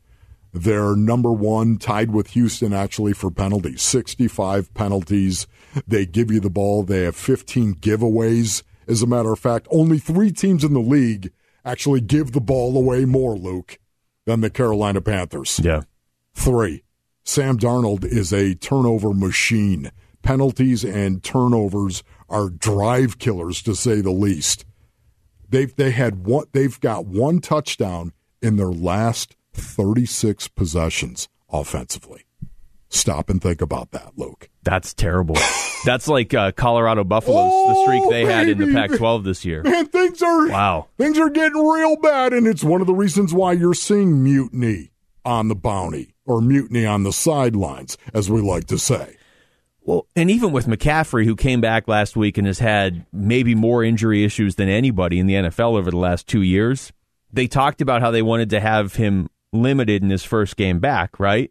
[0.52, 3.82] They're number one, tied with Houston actually for penalties.
[3.82, 5.46] 65 penalties.
[5.86, 6.82] They give you the ball.
[6.82, 8.62] They have 15 giveaways.
[8.88, 11.32] As a matter of fact, only three teams in the league
[11.64, 13.78] actually give the ball away more, Luke,
[14.26, 15.60] than the Carolina Panthers.
[15.62, 15.82] Yeah.
[16.34, 16.82] Three.
[17.22, 19.90] Sam Darnold is a turnover machine.
[20.22, 24.64] Penalties and turnovers are drive killers to say the least.
[25.48, 32.24] They've they had one they've got one touchdown in their last 36 possessions offensively.
[32.88, 34.39] Stop and think about that, Luke.
[34.62, 35.36] That's terrible.
[35.84, 38.32] That's like uh, Colorado Buffaloes, oh, the streak they baby.
[38.32, 39.62] had in the Pac-12 this year.
[39.62, 40.88] Man, things are wow.
[40.98, 44.90] Things are getting real bad, and it's one of the reasons why you're seeing mutiny
[45.24, 49.16] on the bounty or mutiny on the sidelines, as we like to say.
[49.82, 53.82] Well, and even with McCaffrey, who came back last week and has had maybe more
[53.82, 56.92] injury issues than anybody in the NFL over the last two years,
[57.32, 61.18] they talked about how they wanted to have him limited in his first game back,
[61.18, 61.50] right?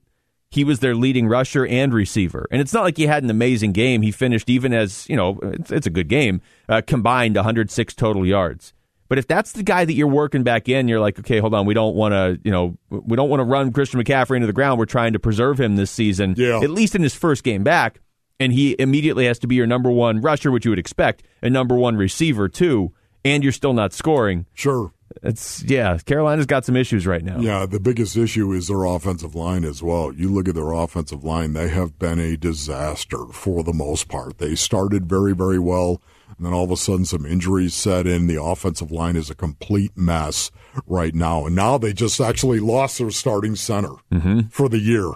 [0.52, 2.48] He was their leading rusher and receiver.
[2.50, 4.02] And it's not like he had an amazing game.
[4.02, 8.26] He finished even as, you know, it's, it's a good game, uh, combined 106 total
[8.26, 8.74] yards.
[9.10, 11.66] But if that's the guy that you're working back in, you're like, okay, hold on,
[11.66, 14.54] we don't want to, you know, we don't want to run Christian McCaffrey into the
[14.54, 14.78] ground.
[14.78, 16.60] We're trying to preserve him this season, yeah.
[16.60, 18.02] at least in his first game back.
[18.40, 21.54] And he immediately has to be your number one rusher, which you would expect, and
[21.54, 22.94] number one receiver too.
[23.26, 24.46] And you're still not scoring.
[24.54, 24.94] Sure.
[25.24, 27.40] It's yeah, Carolina's got some issues right now.
[27.40, 30.14] Yeah, the biggest issue is their offensive line as well.
[30.14, 34.38] You look at their offensive line; they have been a disaster for the most part.
[34.38, 36.02] They started very, very well,
[36.38, 38.28] and then all of a sudden, some injuries set in.
[38.28, 40.52] The offensive line is a complete mess
[40.86, 44.42] right now, and now they just actually lost their starting center mm-hmm.
[44.50, 45.12] for the year.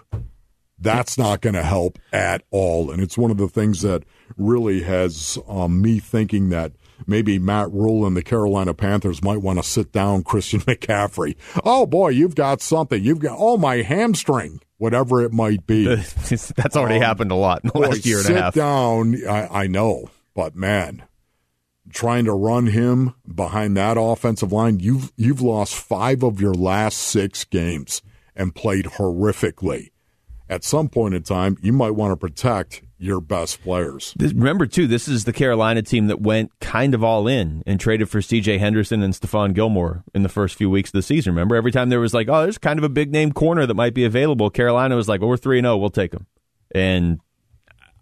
[0.79, 4.03] That's not going to help at all, and it's one of the things that
[4.37, 6.73] really has um, me thinking that
[7.07, 11.35] maybe Matt Rhule and the Carolina Panthers might want to sit down Christian McCaffrey.
[11.63, 13.03] Oh boy, you've got something.
[13.03, 15.85] You've got oh my hamstring, whatever it might be.
[15.95, 18.53] That's already um, happened a lot in the boy, last year and a half.
[18.53, 19.27] Sit down.
[19.27, 21.03] I, I know, but man,
[21.91, 26.97] trying to run him behind that offensive line, you've you've lost five of your last
[26.97, 28.01] six games
[28.35, 29.91] and played horrifically.
[30.49, 34.15] At some point in time, you might want to protect your best players.
[34.17, 38.09] remember, too, this is the Carolina team that went kind of all in and traded
[38.09, 38.57] for C.J.
[38.57, 41.33] Henderson and Stephon Gilmore in the first few weeks of the season.
[41.33, 43.73] Remember, every time there was like, oh, there's kind of a big name corner that
[43.73, 46.27] might be available, Carolina was like, well, we're 3 0, we'll take him.
[46.73, 47.19] And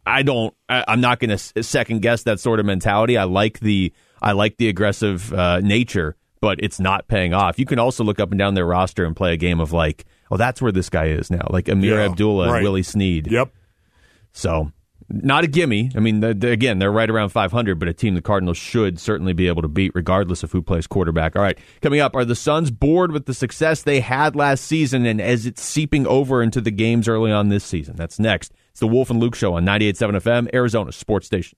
[0.06, 0.54] I don't.
[0.70, 3.18] I, am not going to second guess that sort of mentality.
[3.18, 7.60] I like the I like the aggressive uh, nature, but it's not paying off.
[7.60, 10.06] You can also look up and down their roster and play a game of like,
[10.30, 12.58] oh, that's where this guy is now, like Ameer yeah, Abdullah right.
[12.58, 13.32] and Willie Snead.
[13.32, 13.52] Yep.
[14.34, 14.72] So
[15.14, 15.92] not a gimme.
[15.96, 19.48] I mean, again, they're right around 500, but a team the Cardinals should certainly be
[19.48, 21.36] able to beat, regardless of who plays quarterback.
[21.36, 25.06] All right, coming up, are the Suns bored with the success they had last season,
[25.06, 27.96] and as it's seeping over into the games early on this season?
[27.96, 28.54] That's next.
[28.72, 31.58] It's the Wolf and Luke Show on 98.7 FM, Arizona Sports Station.